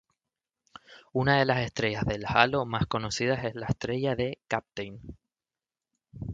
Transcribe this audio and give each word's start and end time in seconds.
Una 1.13 1.37
de 1.37 1.45
las 1.45 1.59
estrellas 1.59 2.03
de 2.07 2.19
halo 2.25 2.65
más 2.65 2.87
conocidas 2.87 3.45
es 3.45 3.53
la 3.53 3.67
Estrella 3.67 4.15
de 4.15 4.39
Kapteyn. 4.47 4.99